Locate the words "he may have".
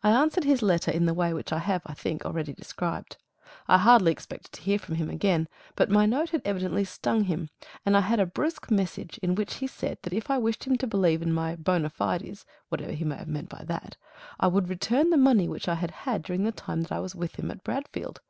12.92-13.26